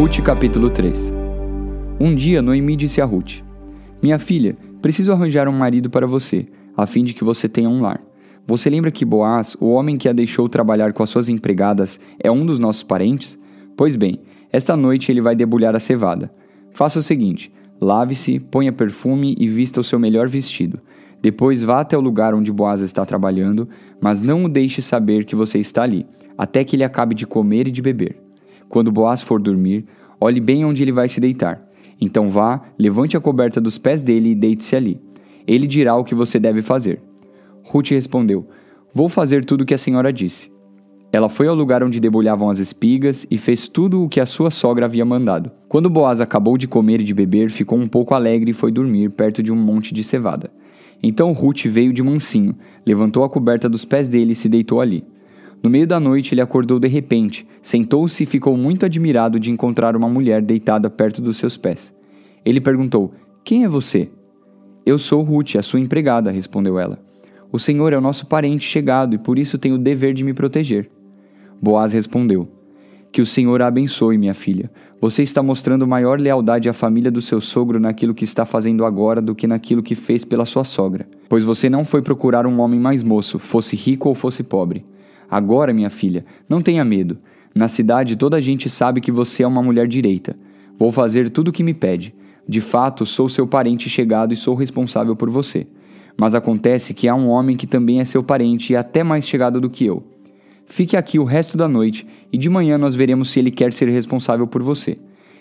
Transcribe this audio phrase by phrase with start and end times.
[0.00, 1.12] Ruth capítulo 3
[2.00, 3.42] Um dia Noemi disse a Ruth:
[4.02, 7.82] Minha filha, preciso arranjar um marido para você, a fim de que você tenha um
[7.82, 8.00] lar.
[8.46, 12.30] Você lembra que Boaz, o homem que a deixou trabalhar com as suas empregadas, é
[12.30, 13.38] um dos nossos parentes?
[13.76, 16.32] Pois bem, esta noite ele vai debulhar a cevada.
[16.70, 20.80] Faça o seguinte: lave-se, ponha perfume e vista o seu melhor vestido.
[21.20, 23.68] Depois vá até o lugar onde Boaz está trabalhando,
[24.00, 26.06] mas não o deixe saber que você está ali,
[26.38, 28.29] até que ele acabe de comer e de beber.
[28.70, 29.84] Quando Boaz for dormir,
[30.20, 31.60] olhe bem onde ele vai se deitar.
[32.00, 34.98] Então vá, levante a coberta dos pés dele e deite-se ali.
[35.44, 37.02] Ele dirá o que você deve fazer.
[37.64, 38.46] Ruth respondeu:
[38.94, 40.52] Vou fazer tudo o que a senhora disse.
[41.12, 44.52] Ela foi ao lugar onde debulhavam as espigas e fez tudo o que a sua
[44.52, 45.50] sogra havia mandado.
[45.68, 49.10] Quando Boaz acabou de comer e de beber, ficou um pouco alegre e foi dormir
[49.10, 50.48] perto de um monte de cevada.
[51.02, 52.54] Então Ruth veio de mansinho,
[52.86, 55.04] levantou a coberta dos pés dele e se deitou ali.
[55.62, 59.94] No meio da noite ele acordou de repente, sentou-se e ficou muito admirado de encontrar
[59.94, 61.94] uma mulher deitada perto dos seus pés.
[62.44, 63.12] Ele perguntou:
[63.44, 64.08] Quem é você?
[64.86, 66.98] Eu sou Ruth, a sua empregada, respondeu ela.
[67.52, 70.32] O Senhor é o nosso parente chegado e por isso tenho o dever de me
[70.32, 70.90] proteger.
[71.60, 72.48] Boaz respondeu:
[73.12, 74.70] Que o Senhor a abençoe, minha filha.
[74.98, 79.20] Você está mostrando maior lealdade à família do seu sogro naquilo que está fazendo agora
[79.20, 81.06] do que naquilo que fez pela sua sogra.
[81.28, 84.86] Pois você não foi procurar um homem mais moço, fosse rico ou fosse pobre.
[85.30, 87.18] Agora, minha filha, não tenha medo.
[87.54, 90.36] Na cidade toda a gente sabe que você é uma mulher direita.
[90.78, 92.14] Vou fazer tudo o que me pede.
[92.48, 95.66] De fato, sou seu parente chegado e sou responsável por você.
[96.16, 99.60] Mas acontece que há um homem que também é seu parente e até mais chegado
[99.60, 100.02] do que eu.
[100.66, 103.88] Fique aqui o resto da noite e de manhã nós veremos se ele quer ser
[103.88, 104.98] responsável por você.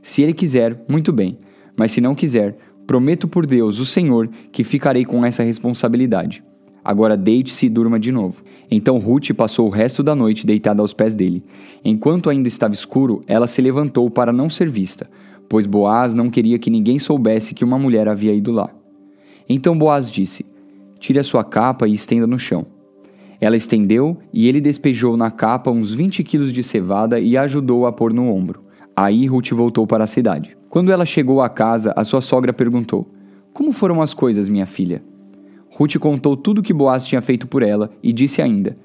[0.00, 1.38] Se ele quiser, muito bem,
[1.76, 6.42] mas se não quiser, prometo por Deus, o Senhor, que ficarei com essa responsabilidade.
[6.84, 8.42] Agora deite-se e durma de novo.
[8.70, 11.44] Então Ruth passou o resto da noite deitada aos pés dele.
[11.84, 15.08] Enquanto ainda estava escuro, ela se levantou para não ser vista,
[15.48, 18.68] pois Boaz não queria que ninguém soubesse que uma mulher havia ido lá.
[19.48, 20.44] Então Boaz disse:
[20.98, 22.66] Tire a sua capa e estenda no chão.
[23.40, 27.92] Ela estendeu e ele despejou na capa uns 20 quilos de cevada e ajudou a
[27.92, 28.62] pôr no ombro.
[28.94, 30.56] Aí Ruth voltou para a cidade.
[30.68, 33.06] Quando ela chegou à casa, a sua sogra perguntou:
[33.52, 35.02] Como foram as coisas, minha filha?
[35.74, 38.76] Ruth contou tudo o que Boaz tinha feito por ela e disse ainda: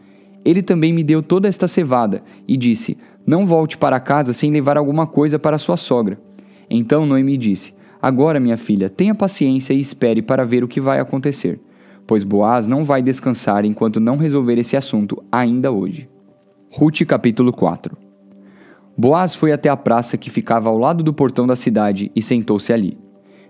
[0.45, 4.77] Ele também me deu toda esta cevada e disse: Não volte para casa sem levar
[4.77, 6.17] alguma coisa para sua sogra.
[6.69, 10.99] Então Noemi disse: Agora, minha filha, tenha paciência e espere para ver o que vai
[10.99, 11.59] acontecer,
[12.05, 16.07] pois Boaz não vai descansar enquanto não resolver esse assunto ainda hoje.
[16.71, 17.97] Ruth capítulo 4
[18.97, 22.71] Boaz foi até a praça que ficava ao lado do portão da cidade e sentou-se
[22.71, 22.97] ali.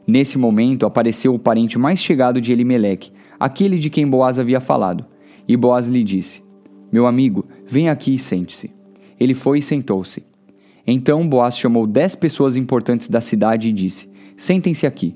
[0.08, 5.06] Nesse momento apareceu o parente mais chegado de Elimeleque, aquele de quem Boaz havia falado.
[5.46, 6.42] E Boaz lhe disse:
[6.90, 8.72] Meu amigo, vem aqui e sente-se.
[9.20, 10.26] Ele foi e sentou-se.
[10.86, 15.14] Então Boaz chamou dez pessoas importantes da cidade e disse: Sentem-se aqui.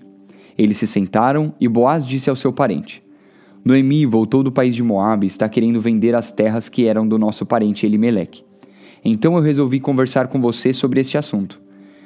[0.58, 3.02] Eles se sentaram e Boaz disse ao seu parente:
[3.64, 7.18] Noemi voltou do país de Moabe e está querendo vender as terras que eram do
[7.18, 8.44] nosso parente Elimeleque.
[9.06, 11.62] Então eu resolvi conversar com você sobre este assunto.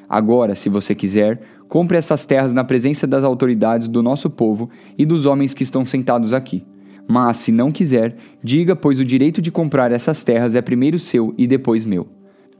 [0.07, 5.05] Agora, se você quiser, compre essas terras na presença das autoridades do nosso povo e
[5.05, 6.65] dos homens que estão sentados aqui.
[7.07, 11.33] Mas, se não quiser, diga, pois o direito de comprar essas terras é primeiro seu
[11.37, 12.07] e depois meu.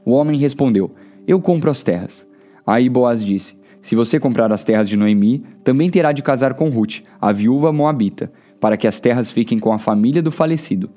[0.04, 0.92] O homem respondeu:
[1.26, 2.26] Eu compro as terras.
[2.64, 6.68] Aí Boaz disse: Se você comprar as terras de Noemi, também terá de casar com
[6.68, 10.90] Ruth, a viúva moabita, para que as terras fiquem com a família do falecido.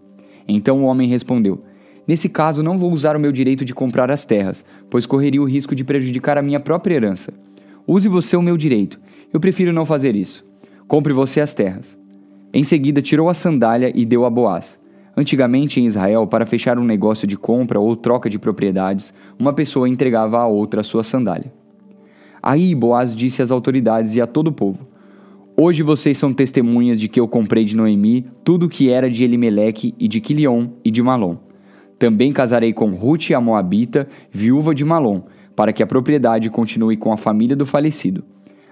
[0.48, 1.64] Então o homem respondeu:
[2.08, 5.46] Nesse caso, não vou usar o meu direito de comprar as terras, pois correria o
[5.46, 7.34] risco de prejudicar a minha própria herança.
[7.92, 9.02] Use você o meu direito.
[9.34, 10.46] Eu prefiro não fazer isso.
[10.88, 11.98] Compre você as terras.
[12.54, 14.80] Em seguida, tirou a sandália e deu a Boaz.
[15.18, 19.90] Antigamente em Israel, para fechar um negócio de compra ou troca de propriedades, uma pessoa
[19.90, 21.52] entregava a outra a sua sandália.
[22.44, 24.88] Aí Boaz disse às autoridades e a todo o povo:
[25.58, 29.24] Hoje vocês são testemunhas de que eu comprei de Noemi tudo o que era de
[29.24, 31.38] Elimeleque e de Quilion e de Malom.
[31.98, 35.24] Também casarei com Ruth a Moabita, viúva de Malom,
[35.56, 38.24] para que a propriedade continue com a família do falecido.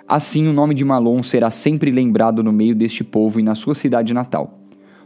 [0.07, 3.75] Assim o nome de Malom será sempre lembrado no meio deste povo e na sua
[3.75, 4.59] cidade natal.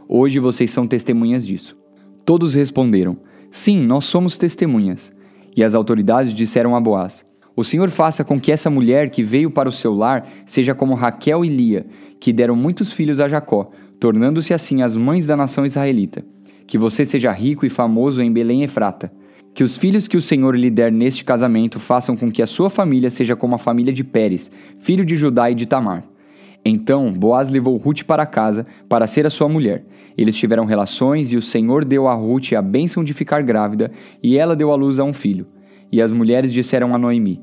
[0.08, 1.76] Hoje vocês são testemunhas disso.
[2.24, 3.16] Todos responderam:
[3.50, 5.12] Sim, nós somos testemunhas.
[5.56, 7.24] E as autoridades disseram a Boaz:
[7.56, 10.94] O Senhor faça com que essa mulher que veio para o seu lar seja como
[10.94, 11.86] Raquel e Lia,
[12.20, 16.24] que deram muitos filhos a Jacó, tornando-se assim as mães da nação israelita
[16.72, 19.12] que você seja rico e famoso em Belém Efrata.
[19.54, 22.70] Que os filhos que o Senhor lhe der neste casamento façam com que a sua
[22.70, 26.04] família seja como a família de Pérez, filho de Judá e de Tamar.
[26.64, 29.84] Então Boaz levou Ruth para casa para ser a sua mulher.
[30.16, 33.90] Eles tiveram relações e o Senhor deu a Ruth a bênção de ficar grávida
[34.22, 35.46] e ela deu à luz a um filho.
[35.90, 37.42] E as mulheres disseram a Noemi: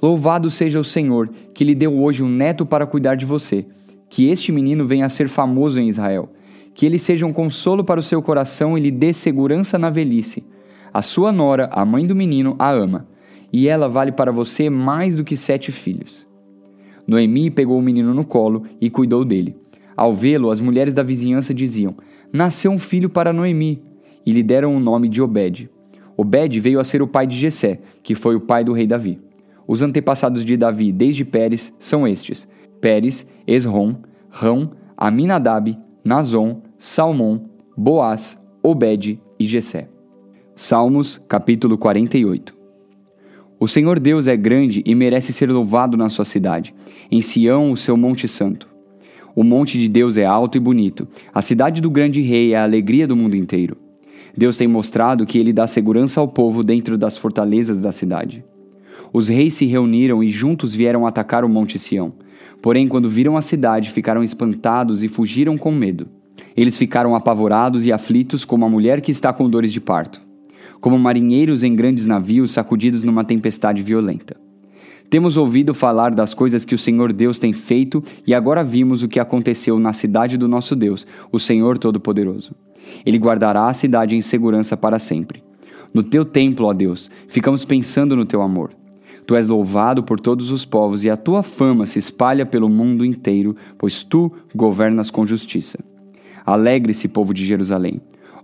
[0.00, 3.66] Louvado seja o Senhor, que lhe deu hoje um neto para cuidar de você.
[4.08, 6.30] Que este menino venha a ser famoso em Israel.
[6.74, 10.42] Que ele seja um consolo para o seu coração e lhe dê segurança na velhice.
[10.92, 13.06] A sua nora, a mãe do menino, a ama,
[13.52, 16.26] e ela vale para você mais do que sete filhos.
[17.06, 19.56] Noemi pegou o menino no colo e cuidou dele.
[19.96, 21.94] Ao vê-lo, as mulheres da vizinhança diziam:
[22.32, 23.82] Nasceu um filho para Noemi,
[24.24, 25.70] e lhe deram o nome de Obed.
[26.16, 29.20] Obed veio a ser o pai de Jessé, que foi o pai do rei Davi.
[29.66, 32.48] Os antepassados de Davi desde Pérez são estes:
[32.80, 33.94] Pérez, Esrom,
[34.28, 37.44] Rão, Aminadab, Nazon, Salmão,
[37.76, 39.88] Boaz, Obed e Jessé.
[40.62, 42.54] Salmos, capítulo 48.
[43.58, 46.74] O Senhor Deus é grande e merece ser louvado na sua cidade,
[47.10, 48.68] em Sião, o seu monte santo.
[49.34, 52.62] O monte de Deus é alto e bonito, a cidade do grande rei é a
[52.62, 53.74] alegria do mundo inteiro.
[54.36, 58.44] Deus tem mostrado que ele dá segurança ao povo dentro das fortalezas da cidade.
[59.14, 62.12] Os reis se reuniram e juntos vieram atacar o Monte Sião.
[62.60, 66.06] Porém, quando viram a cidade, ficaram espantados e fugiram com medo.
[66.54, 70.20] Eles ficaram apavorados e aflitos como a mulher que está com dores de parto,
[70.80, 74.36] como marinheiros em grandes navios sacudidos numa tempestade violenta.
[75.10, 79.08] Temos ouvido falar das coisas que o Senhor Deus tem feito e agora vimos o
[79.08, 82.54] que aconteceu na cidade do nosso Deus, o Senhor Todo-Poderoso.
[83.04, 85.42] Ele guardará a cidade em segurança para sempre.
[85.92, 88.70] No teu templo, ó Deus, ficamos pensando no teu amor.
[89.26, 93.04] Tu és louvado por todos os povos e a tua fama se espalha pelo mundo
[93.04, 95.78] inteiro, pois tu governas com justiça.
[96.46, 98.00] Alegre-se, povo de Jerusalém.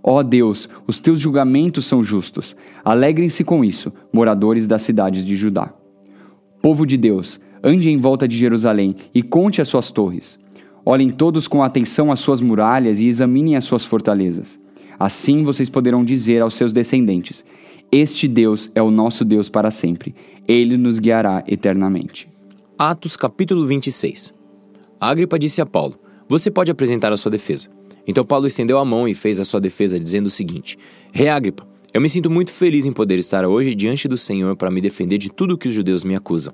[0.09, 2.55] Ó Deus, os teus julgamentos são justos.
[2.81, 5.73] Alegrem-se com isso, moradores das cidades de Judá.
[6.61, 10.39] Povo de Deus, ande em volta de Jerusalém e conte as suas torres.
[10.85, 14.57] Olhem todos com atenção as suas muralhas e examinem as suas fortalezas.
[14.97, 17.43] Assim vocês poderão dizer aos seus descendentes:
[17.91, 20.15] este Deus é o nosso Deus para sempre.
[20.47, 22.29] Ele nos guiará eternamente.
[22.79, 24.33] Atos capítulo 26
[25.01, 25.99] Agripa disse a Paulo:
[26.29, 27.67] Você pode apresentar a sua defesa.
[28.07, 30.77] Então Paulo estendeu a mão e fez a sua defesa, dizendo o seguinte:
[31.11, 34.71] Rei Agripa, eu me sinto muito feliz em poder estar hoje diante do Senhor para
[34.71, 36.53] me defender de tudo que os judeus me acusam.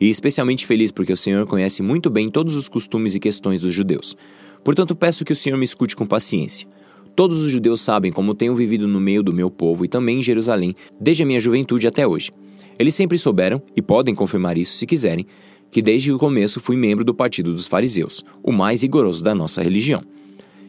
[0.00, 3.74] E especialmente feliz porque o Senhor conhece muito bem todos os costumes e questões dos
[3.74, 4.16] judeus.
[4.64, 6.66] Portanto, peço que o Senhor me escute com paciência.
[7.14, 10.22] Todos os judeus sabem como tenho vivido no meio do meu povo e também em
[10.22, 12.32] Jerusalém, desde a minha juventude até hoje.
[12.76, 15.26] Eles sempre souberam, e podem confirmar isso se quiserem,
[15.70, 19.62] que desde o começo fui membro do partido dos fariseus, o mais rigoroso da nossa
[19.62, 20.02] religião.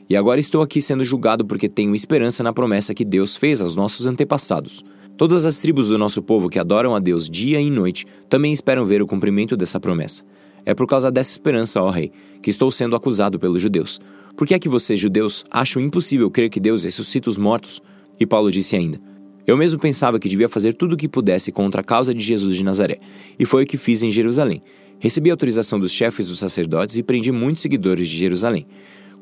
[0.10, 3.76] E agora estou aqui sendo julgado porque tenho esperança na promessa que Deus fez aos
[3.76, 4.84] nossos antepassados.
[5.18, 8.86] Todas as tribos do nosso povo que adoram a Deus dia e noite também esperam
[8.86, 10.24] ver o cumprimento dessa promessa.
[10.66, 12.12] É por causa dessa esperança, ó Rei,
[12.42, 14.00] que estou sendo acusado pelos judeus,
[14.36, 17.82] por que é que vocês, judeus, acham impossível crer que Deus ressuscita os mortos?
[18.20, 19.00] E Paulo disse ainda:
[19.48, 22.54] Eu mesmo pensava que devia fazer tudo o que pudesse contra a causa de Jesus
[22.54, 23.00] de Nazaré,
[23.40, 24.62] e foi o que fiz em Jerusalém.
[25.00, 28.66] Recebi autorização dos chefes dos sacerdotes e prendi muitos seguidores de Jerusalém.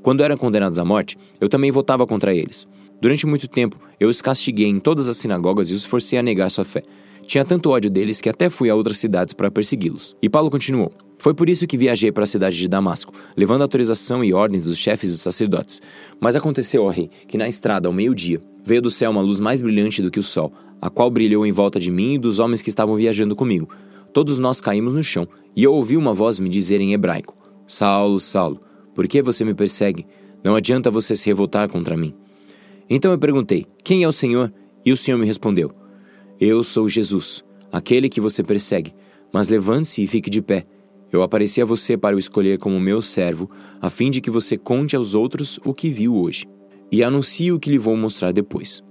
[0.04, 2.68] Quando eram condenados à morte, eu também votava contra eles.
[3.02, 6.52] Durante muito tempo, eu os castiguei em todas as sinagogas e os forcei a negar
[6.52, 6.84] sua fé.
[7.26, 10.14] Tinha tanto ódio deles que até fui a outras cidades para persegui-los.
[10.22, 14.22] E Paulo continuou: foi por isso que viajei para a cidade de Damasco, levando autorização
[14.26, 15.82] e ordens dos chefes dos sacerdotes.
[16.20, 19.62] Mas aconteceu, ó rei, que na estrada, ao meio-dia, veio do céu uma luz mais
[19.62, 22.62] brilhante do que o sol, a qual brilhou em volta de mim e dos homens
[22.62, 23.70] que estavam viajando comigo.
[24.12, 28.20] Todos nós caímos no chão, e eu ouvi uma voz me dizer em hebraico: Saulo,
[28.20, 28.60] Saulo,
[28.94, 30.06] por que você me persegue?
[30.44, 32.14] Não adianta você se revoltar contra mim.
[32.90, 34.54] Então eu perguntei: Quem é o Senhor?
[34.86, 35.72] E o Senhor me respondeu:
[36.40, 38.94] Eu sou Jesus, aquele que você persegue.
[39.32, 40.66] Mas levante-se e fique de pé
[41.14, 43.48] eu apareci a você para o escolher como meu servo,
[43.80, 46.48] a fim de que você conte aos outros o que viu hoje,
[46.92, 48.82] e anuncie o que lhe vou mostrar depois.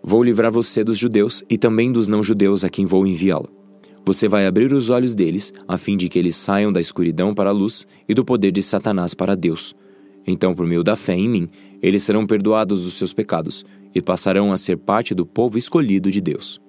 [0.00, 3.61] Vou livrar você dos judeus e também dos não-judeus a quem vou enviá-lo.
[4.04, 7.50] Você vai abrir os olhos deles, a fim de que eles saiam da escuridão para
[7.50, 9.74] a luz e do poder de Satanás para Deus.
[10.26, 11.48] Então, por meio da fé em mim,
[11.80, 16.20] eles serão perdoados dos seus pecados e passarão a ser parte do povo escolhido de
[16.20, 16.60] Deus.